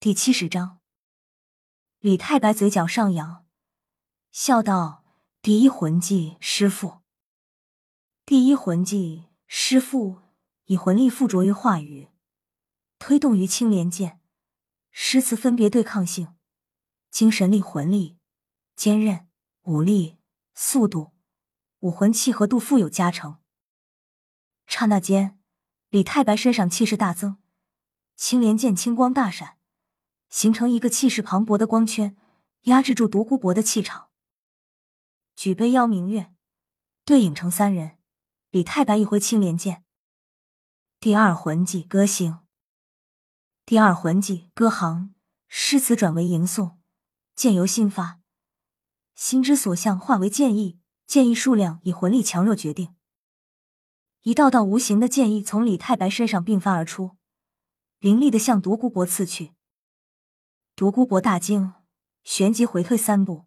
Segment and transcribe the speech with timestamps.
[0.00, 0.78] 第七十章，
[1.98, 3.44] 李太白嘴角上扬，
[4.30, 5.04] 笑道
[5.42, 7.00] ：“第一魂技，师傅。
[8.24, 10.22] 第一魂技，师傅
[10.66, 12.10] 以魂力附着于话语，
[13.00, 14.20] 推动于青莲剑，
[14.92, 16.36] 诗词分别对抗性，
[17.10, 18.20] 精神力、魂力、
[18.76, 19.26] 坚韧、
[19.62, 20.18] 武力、
[20.54, 21.10] 速度、
[21.80, 23.40] 武魂契合度富有加成。
[24.64, 25.40] 刹那间，
[25.88, 27.38] 李太白身上气势大增，
[28.14, 29.57] 青莲剑青光大闪。”
[30.28, 32.16] 形成一个气势磅礴的光圈，
[32.62, 34.08] 压制住独孤博的气场。
[35.36, 36.32] 举杯邀明月，
[37.04, 37.98] 对影成三人。
[38.50, 39.84] 李太白一挥青莲剑，
[40.98, 42.38] 第二魂技歌行。
[43.66, 45.14] 第二魂技歌行，
[45.48, 46.78] 诗词转为吟诵，
[47.34, 48.20] 剑由心发，
[49.14, 52.94] 心之所向化为剑意，剑意数量以魂力强弱决定。
[54.22, 57.18] 一道道无形的剑意从李太白身上迸发而出，
[58.00, 59.52] 凌厉的向独孤博刺去。
[60.78, 61.74] 独孤博大惊，
[62.22, 63.46] 旋即回退三步，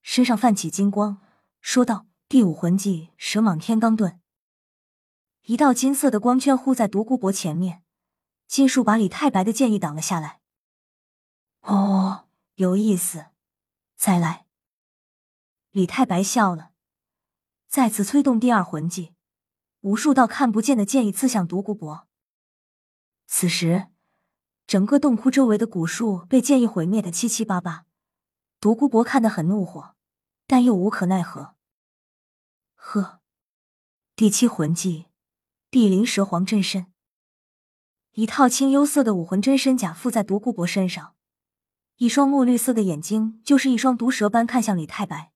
[0.00, 1.20] 身上泛起金光，
[1.60, 4.18] 说道：“第五魂技蛇蟒天罡盾。”
[5.44, 7.82] 一道金色的光圈护在独孤博前面，
[8.46, 10.40] 尽数把李太白的剑意挡了下来。
[11.60, 13.26] 哦，有意思，
[13.94, 14.46] 再来。
[15.70, 16.70] 李太白笑了，
[17.68, 19.12] 再次催动第二魂技，
[19.80, 22.08] 无数道看不见的剑意刺向独孤博。
[23.26, 23.88] 此时。
[24.66, 27.84] 整个洞窟周围的古树被剑意毁灭的七七八八，
[28.60, 29.94] 独孤博看得很怒火，
[30.46, 31.54] 但又无可奈何。
[32.74, 33.20] 呵，
[34.16, 35.06] 第七魂技，
[35.68, 36.86] 碧鳞蛇皇真身。
[38.12, 41.14] 一套青幽色的武魂真身甲附在独孤博身上，
[41.96, 45.32] 一双墨绿色的眼睛就是一双毒蛇般看向李太白。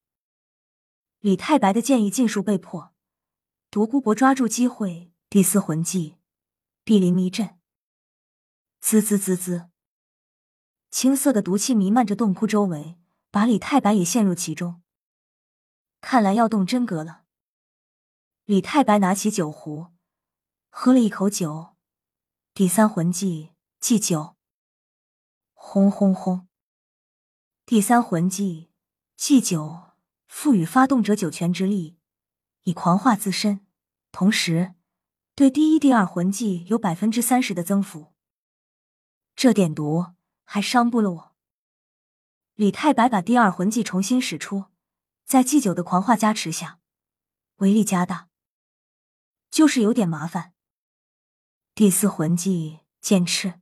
[1.21, 2.95] 李太白的剑意尽数被破，
[3.71, 6.17] 独孤博抓住机会，第四魂技，
[6.85, 7.58] 碧鳞迷阵。
[8.81, 9.69] 滋滋滋滋，
[10.91, 12.97] 青色的毒气弥漫着洞窟周围，
[13.31, 14.81] 把李太白也陷入其中。
[16.01, 17.25] 看来要动真格了。
[18.45, 19.89] 李太白拿起酒壶，
[20.71, 21.77] 喝了一口酒。
[22.55, 24.37] 第三魂技祭酒，
[25.53, 26.49] 轰轰轰！
[27.67, 28.71] 第三魂技
[29.17, 29.91] 祭酒，
[30.27, 31.99] 赋予发动者九泉之力，
[32.63, 33.67] 以狂化自身，
[34.11, 34.75] 同时
[35.35, 38.15] 对第一、第二魂技有百分之三十的增幅。
[39.41, 41.37] 这点毒还伤不了我。
[42.57, 44.65] 李太白把第二魂技重新使出，
[45.25, 46.81] 在祭酒的狂化加持下，
[47.59, 48.29] 威力加大，
[49.49, 50.55] 就是有点麻烦。
[51.73, 53.61] 第四魂技剑翅，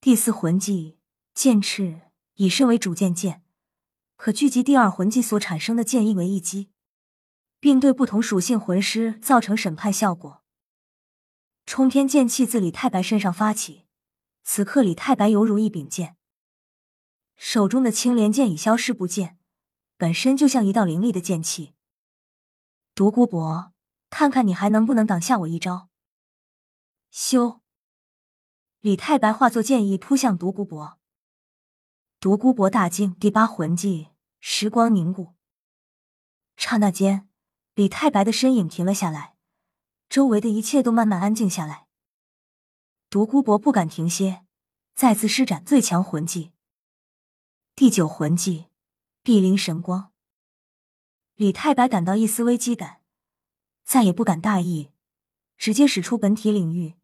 [0.00, 0.98] 第四魂技
[1.32, 3.44] 剑翅以身为主剑剑，
[4.16, 6.72] 可聚集第二魂技所产生的剑意为一击，
[7.60, 10.42] 并对不同属性魂师造成审判效果。
[11.64, 13.84] 冲天剑气自李太白身上发起。
[14.50, 16.16] 此刻，李太白犹如一柄剑，
[17.36, 19.38] 手中的青莲剑已消失不见，
[19.98, 21.74] 本身就像一道凌厉的剑气。
[22.94, 23.74] 独孤博，
[24.08, 25.90] 看看你还能不能挡下我一招？
[27.12, 27.60] 咻！
[28.80, 30.98] 李太白化作剑意扑向独孤博。
[32.18, 34.08] 独孤博大惊，第八魂技
[34.40, 35.34] 时光凝固。
[36.56, 37.28] 刹那间，
[37.74, 39.36] 李太白的身影停了下来，
[40.08, 41.87] 周围的一切都慢慢安静下来。
[43.10, 44.44] 独孤博不敢停歇，
[44.94, 46.52] 再次施展最强魂技——
[47.74, 48.66] 第九魂技
[49.22, 50.12] 碧灵神光。
[51.34, 53.00] 李太白感到一丝危机感，
[53.82, 54.90] 再也不敢大意，
[55.56, 56.96] 直接使出本体领域，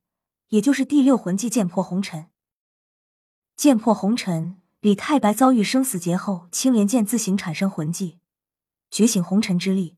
[0.49, 2.29] 也就是第六魂技剑破红尘。
[3.57, 8.19] 剑破红尘，李太白遭遇生死劫后，青莲剑自行产生魂技，
[8.91, 9.97] 觉醒红尘之力，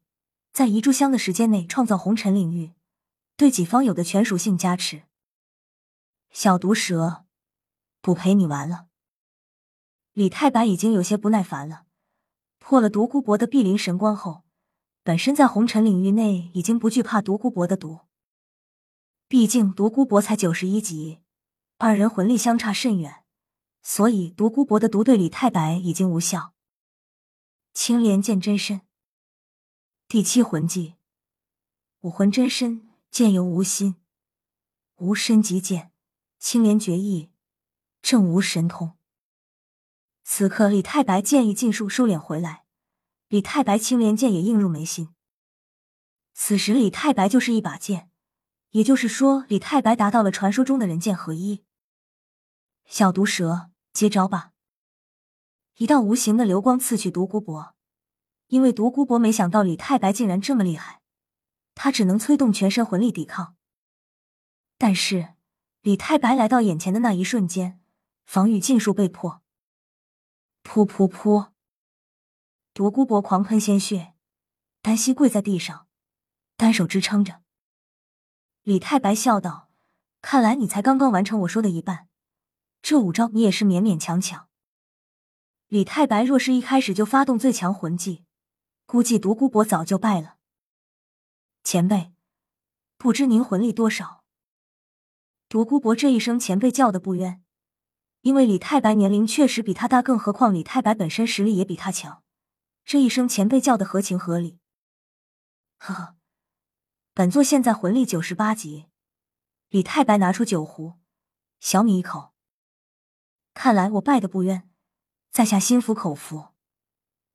[0.53, 2.75] 在一炷香的时间内创造红尘领域，
[3.37, 5.03] 对己方有的全属性加持。
[6.39, 7.25] 小毒蛇，
[8.03, 8.89] 不陪你玩了。
[10.13, 11.87] 李太白已经有些不耐烦了。
[12.59, 14.45] 破了独孤博的碧灵神光后，
[15.03, 18.01] 本身在红尘领域内已经不惧怕独孤博的毒。
[19.27, 21.23] 毕竟独孤博才九十一级，
[21.79, 23.25] 二人魂力相差甚远，
[23.83, 26.53] 所以独孤博的毒对李太白已经无效。
[27.73, 28.83] 青莲剑真身，
[30.07, 30.97] 第七魂技，
[32.01, 33.97] 武魂真身，剑由无心，
[34.97, 35.93] 无身即剑。
[36.39, 37.31] 青莲绝艺，
[38.03, 38.97] 正无神通。
[40.23, 42.65] 此刻，李太白剑意尽数收敛回来，
[43.29, 45.15] 李太白青莲剑也映入眉心。
[46.35, 48.11] 此时，李太白就是一把剑，
[48.71, 51.65] 也就是说，李太白达到了传说中的人剑合一。
[52.85, 54.53] 小毒蛇，接招吧！
[55.77, 57.75] 一道无形的流光刺去独孤博，
[58.49, 61.01] 因为独孤博没想到李太白竟然这么厉害，
[61.75, 63.57] 他只能催动全身魂力抵抗，
[64.77, 65.36] 但是。
[65.87, 67.81] 李太白来到眼前的那一瞬间，
[68.25, 69.41] 防御尽数被破。
[70.65, 71.53] 噗噗噗！
[72.75, 74.15] 独孤博狂喷鲜血，
[74.83, 75.87] 单膝跪在地上，
[76.57, 77.41] 单手支撑着。
[78.65, 79.71] 李太白笑道
[80.21, 82.09] ：“看来你才刚刚完成我说的一半，
[82.83, 84.49] 这五招你也是勉勉强强。”
[85.71, 88.25] 李太白若是一开始就发动最强魂技，
[88.87, 90.39] 估计独孤博早就败了。
[91.63, 92.13] 前辈，
[92.97, 94.25] 不知您魂力多少？
[95.57, 97.43] 独孤博这一声前辈叫的不冤，
[98.21, 102.23] 因为李太白年龄确实比他大，更何况李太白本身实力也比他强，
[102.85, 104.59] 这一声前辈叫的合情合理。
[105.79, 106.17] 呵呵，
[107.15, 108.89] 本座现在魂力九十八级。
[109.71, 110.99] 李太白拿出酒壶，
[111.59, 112.35] 小抿一口。
[113.55, 114.69] 看来我败的不冤。
[115.31, 116.49] 在下心服口服。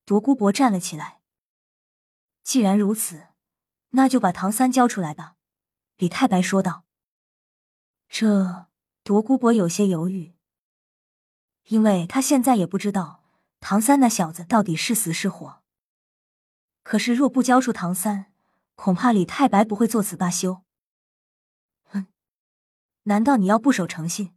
[0.05, 1.21] 独孤博站了起来。
[2.43, 3.29] 既然如此，
[3.89, 5.37] 那就把唐三交出来吧。
[5.97, 6.85] 李太白说道。
[8.13, 8.67] 这
[9.05, 10.35] 独孤博有些犹豫，
[11.67, 13.23] 因为他现在也不知道
[13.61, 15.63] 唐三那小子到底是死是活。
[16.83, 18.33] 可是若不交出唐三，
[18.75, 20.65] 恐怕李太白不会作此罢休。
[21.85, 22.07] 哼，
[23.03, 24.35] 难道你要不守诚信？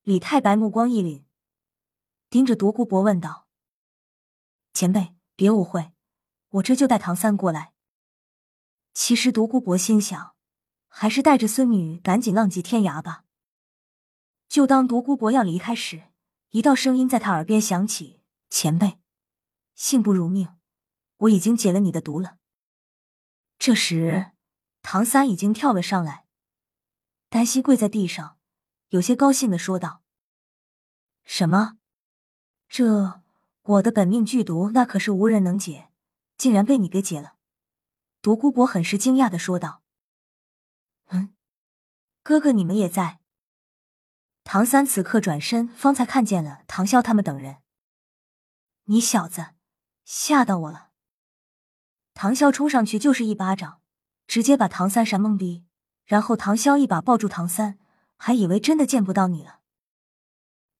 [0.00, 1.24] 李太白目光一凛。
[2.30, 3.46] 盯着独孤博问道
[4.72, 5.92] ：“前辈，别误会，
[6.48, 7.74] 我这就带唐三过来。”
[8.94, 10.35] 其实独孤博心想，
[10.98, 13.24] 还是带着孙女赶紧浪迹天涯吧。
[14.48, 16.04] 就当独孤博要离开时，
[16.52, 18.98] 一道声音在他耳边响起：“前辈，
[19.74, 20.56] 幸不如命，
[21.18, 22.38] 我已经解了你的毒了。”
[23.60, 24.30] 这时，
[24.80, 26.24] 唐三已经跳了上来，
[27.28, 28.38] 单膝跪在地上，
[28.88, 30.02] 有些高兴的说道
[31.24, 31.76] ：“什么？”
[32.70, 33.20] 这
[33.64, 35.90] 我的本命剧毒，那可是无人能解，
[36.38, 37.34] 竟然被你给解了。
[38.22, 39.82] 独孤博很是惊讶的说道：“，
[42.26, 43.20] 哥哥，你们也在。”
[44.42, 47.58] 唐三此刻转身，方才看见了唐潇他们等人。
[48.86, 49.50] 你小子
[50.04, 50.90] 吓到我了！
[52.14, 53.80] 唐潇冲上去就是一巴掌，
[54.26, 55.66] 直接把唐三扇懵逼。
[56.04, 57.78] 然后唐潇一把抱住唐三，
[58.16, 59.60] 还以为真的见不到你了。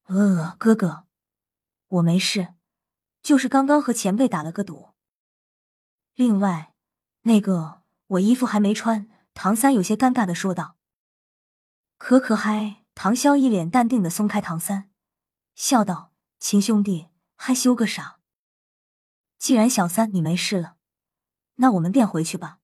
[0.07, 1.07] 呃，哥哥。
[1.87, 2.55] 我没事，
[3.23, 4.89] 就是刚刚和前辈打了个赌。
[6.17, 6.75] 另外，
[7.23, 9.09] 那个我衣服还没穿。
[9.33, 10.76] 唐三有些尴尬的说道。
[11.99, 12.85] 可可嗨！
[12.95, 14.91] 唐潇一脸淡定的松开唐三，
[15.55, 18.21] 笑道：“亲兄弟，害羞个啥？
[19.39, 20.77] 既然小三你没事了，
[21.57, 22.61] 那我们便回去吧。”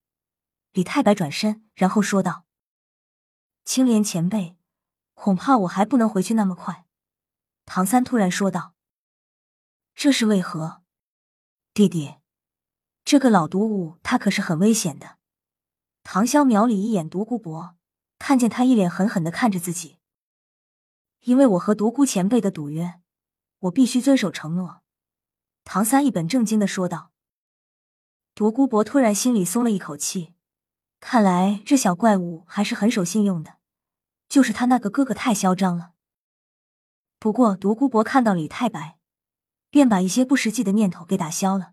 [0.73, 2.47] 李太白转身，然后说道
[3.65, 4.57] ：“青莲前辈，
[5.15, 6.87] 恐怕我还不能回去那么快。”
[7.67, 8.75] 唐三突然说道。
[9.95, 10.83] 这是为何，
[11.75, 12.17] 弟弟？
[13.05, 15.19] 这个老毒物他可是很危险的。
[16.03, 17.77] 唐潇瞄了一眼独孤博，
[18.25, 19.99] 看见他一脸狠狠的看着自己。
[21.23, 23.01] 因为我和独孤前辈的赌约，
[23.59, 24.85] 我必须遵守承诺。
[25.65, 27.11] 唐三一本正经的说道。
[28.37, 30.35] 独孤博突然心里松了一口气，
[31.01, 33.57] 看来这小怪物还是很守信用的，
[34.29, 35.95] 就是他那个哥哥太嚣张了。
[37.19, 39.01] 不过独孤博看到李太白。
[39.69, 41.73] 便把一些不实际的念头给打消了。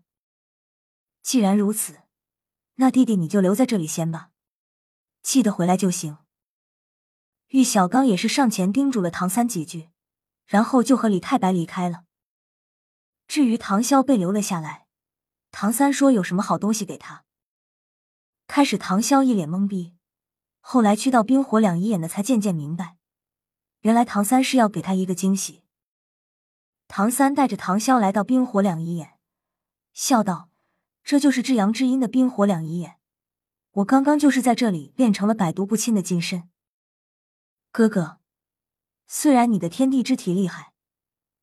[1.22, 2.00] 既然如此，
[2.76, 4.30] 那弟弟你就留在这里先吧，
[5.22, 6.16] 记得回来就行。
[7.50, 9.90] 玉小刚也是上前叮嘱了唐三几句，
[10.46, 12.04] 然后就和李太白离开了。
[13.26, 14.86] 至于唐潇被留了下来，
[15.50, 17.24] 唐三说有什么好东西给他。
[18.46, 19.94] 开始唐潇一脸懵逼，
[20.60, 22.96] 后来去到冰火两仪眼的才渐渐明白，
[23.80, 25.64] 原来唐三是要给他一个惊喜。
[26.86, 29.14] 唐三带着唐潇来到冰火两仪眼，
[29.92, 30.50] 笑道
[31.02, 32.98] ：“这就是至阳之阴的冰火两仪眼，
[33.72, 36.48] 我刚刚就是在这里练成了百毒不侵的金身。
[37.72, 38.18] 哥哥，
[39.06, 40.72] 虽然你的天地之体厉害，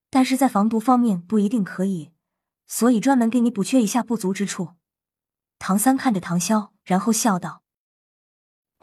[0.09, 2.11] 但是在防毒方面不一定可以，
[2.65, 4.75] 所以专门给你补缺一下不足之处。”
[5.57, 7.63] 唐三看着唐潇，然后笑道：“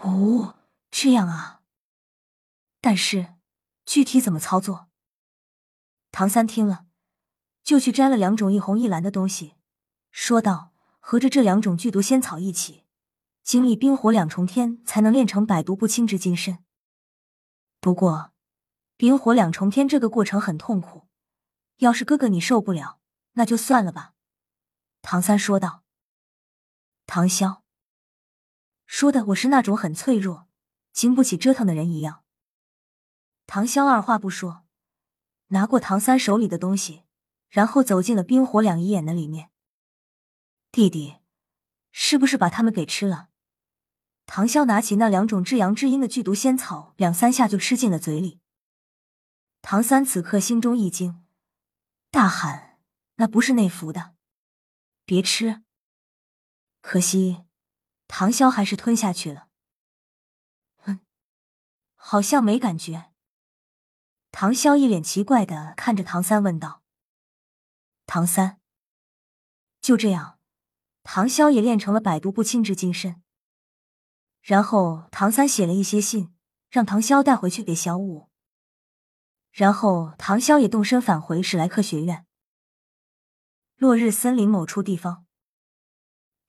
[0.03, 0.59] 哦，
[0.91, 1.61] 这样啊，
[2.81, 3.35] 但是
[3.85, 4.89] 具体怎么操作？”
[6.11, 6.87] 唐三听了，
[7.63, 9.55] 就去摘了两种一红一蓝的东西，
[10.11, 12.85] 说道：“合着这两种剧毒仙草一起，
[13.43, 16.64] 经历冰火两重天才能炼成百毒不侵之金身。
[17.85, 18.33] 不过，
[18.97, 21.07] 冰火两重天这个过程很痛苦，
[21.77, 22.99] 要是哥哥你受不了，
[23.33, 24.15] 那就算了吧。”
[25.03, 25.85] 唐三说道。
[27.05, 27.61] 唐潇
[28.87, 30.49] 说的我是那种很脆弱、
[30.95, 32.25] 经不起折腾的人一样。
[33.47, 34.65] 唐潇二话不说。
[35.49, 37.05] 拿过唐三手里的东西，
[37.51, 39.51] 然后走进了冰火两仪眼的里面。
[40.73, 41.17] 弟弟，
[41.93, 43.29] 是不是把他们给吃了？
[44.27, 48.41] 唐潇拿起那两种至阳至阴的剧毒仙草，两三下就吃进了嘴里。
[49.61, 51.25] 唐三此刻心中一惊，
[52.11, 52.79] 大喊
[53.17, 54.15] ：“那不是内服的，
[55.05, 55.63] 别吃！”
[56.81, 57.45] 可惜，
[58.09, 59.49] 唐潇还是吞下去了。
[60.85, 61.01] 嗯，
[61.97, 63.11] 好像没感觉。
[64.31, 66.83] 唐潇一脸奇怪的看着唐三，问道
[68.05, 68.61] ：“唐三。”
[69.81, 70.39] 就这样，
[71.03, 73.23] 唐潇也练成了百毒不侵之金身。
[74.45, 76.35] 然后，唐三写了一些信，
[76.69, 78.29] 让唐潇带回去给小五。
[79.51, 82.27] 然后，唐潇也动身返回史莱克学院。
[83.79, 85.25] 落日森林某处地方。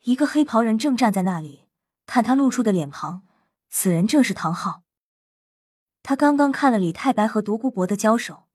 [0.02, 1.70] 一个黑袍人正站在那里，
[2.06, 3.26] 看他露出的脸庞，
[3.70, 4.84] 此人正是唐昊。
[6.04, 8.50] 他刚刚看了李太白和独孤博的交手，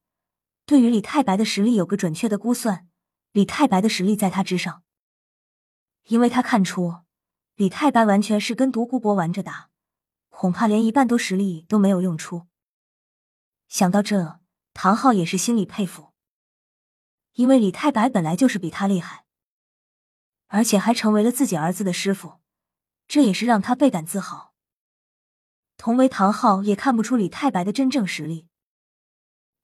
[0.66, 2.86] 对于李太白的实力有个准确的估算，
[3.32, 4.82] 李太白的实力在他之上。
[6.04, 7.04] 因为他看出
[7.60, 9.68] 李太白完全是跟独孤博玩着打，
[10.30, 12.46] 恐怕连一半多实力都没有用出。
[13.68, 14.40] 想到这，
[14.72, 16.14] 唐昊也是心里佩服，
[17.34, 19.26] 因为李太白本来就是比他厉害。
[20.46, 22.40] 而且还成为了自己儿子的师傅，
[23.06, 24.54] 这也是让他倍感自豪。
[25.76, 28.48] 同为唐昊也看不出李太白的真正实力。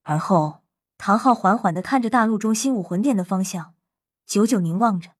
[0.02, 0.62] 而后，
[0.98, 3.74] 唐昊缓缓的看着大陆中心武魂殿的方向，
[4.26, 5.12] 久久凝望着。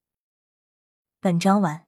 [1.19, 1.86] 本章完。